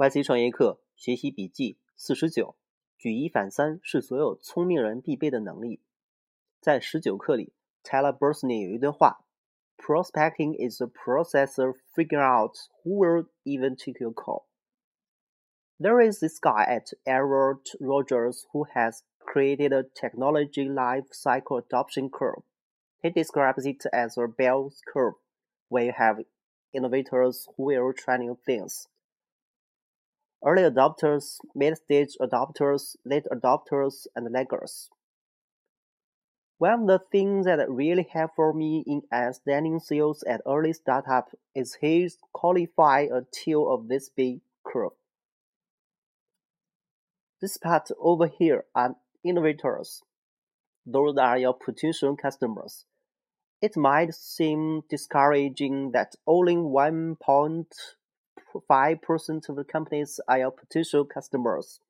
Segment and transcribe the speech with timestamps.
[0.00, 2.56] YC 创业课学习笔记四十九：
[2.96, 5.82] 举一反三是所有聪明人必备的能力。
[6.58, 7.52] 在十九课里
[7.84, 9.26] ，Tyler Bosmeny 有一段话
[9.76, 14.46] ：“Prospecting is the process of figuring out who will even take your call.”
[15.78, 22.08] There is this guy at Everett Rogers who has created a technology life cycle adoption
[22.08, 22.44] curve.
[23.02, 25.16] He describes it as a bell curve,
[25.68, 26.24] where you have
[26.72, 28.88] innovators who will try new things
[30.44, 34.90] early adopters, mid-stage adopters, late adopters, and laggards.
[36.58, 41.30] One of the things that really helped for me in understanding sales at early startup
[41.54, 44.92] is his qualify a tail of this big curve.
[47.40, 50.02] This part over here are innovators.
[50.84, 52.84] Those are your potential customers.
[53.62, 57.74] It might seem discouraging that only one point
[58.54, 61.80] 5% of the companies are potential customers.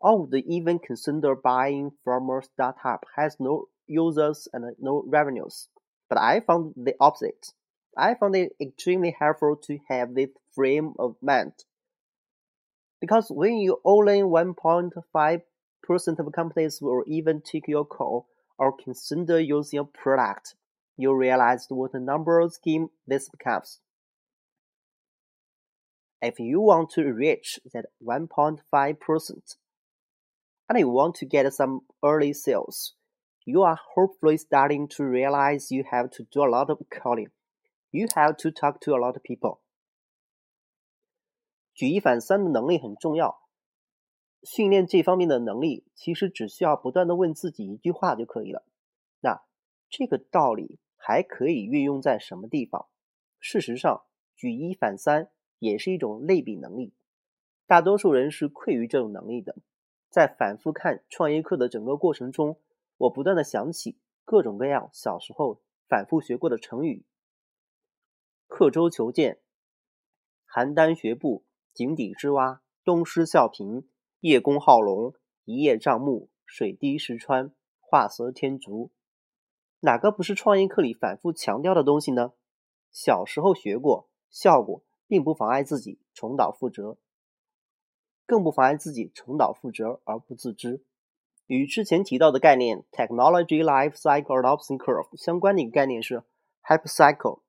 [0.00, 5.68] Oh, or would even consider buying from a startup has no users and no revenues.
[6.08, 7.52] But I found the opposite.
[7.96, 11.52] I found it extremely helpful to have this frame of mind.
[13.00, 18.26] Because when you only 1.5% of companies will even take your call
[18.58, 20.54] or consider using your product,
[20.96, 23.80] you realize what a number scheme this becomes
[26.21, 29.57] If you want to reach that 1.5%
[30.67, 32.95] and you want to get some early sales,
[33.45, 37.29] you are hopefully starting to realize you have to do a lot of calling.
[37.91, 39.59] You have to talk to a lot of people.
[41.73, 43.43] 举一反三的能力很重要。
[44.43, 48.65] 训练这方面的能力，其实只需要不断的问自己一句话就可以了。
[49.19, 49.43] 那
[49.89, 52.87] 这个道理还可以运用在什么地方？
[53.39, 54.03] 事实上，
[54.35, 55.31] 举一反三
[55.62, 56.92] 也是一种类比能力，
[57.68, 59.54] 大多数人是愧于这种能力的。
[60.10, 62.58] 在反复看创业课的整个过程中，
[62.96, 67.04] 我不断的想起各种各样小时候反复学过的成语：
[68.48, 69.38] 刻舟求剑、
[70.52, 73.84] 邯郸学步、井底之蛙、东施效颦、
[74.18, 78.90] 叶公好龙、一叶障目、水滴石穿、画蛇添足。
[79.78, 82.32] 哪个不是创业课里反复强调的东西呢？
[82.90, 84.82] 小时候学过，效果。
[85.12, 86.96] 并不妨碍自己重蹈覆辙，
[88.24, 90.82] 更不妨碍自己重蹈覆辙而不自知。
[91.46, 96.22] 与之前提到的概念 “technology life cycle adoption curve” 相关的一个概念是
[96.62, 97.40] “hype cycle”。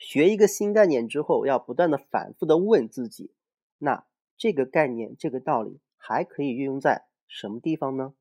[0.00, 3.32] 学一个新概念之后，要不断的反复的问自己：
[3.78, 4.04] 那
[4.36, 8.14] 这个概念、这个道理还可以运用在什么地方呢？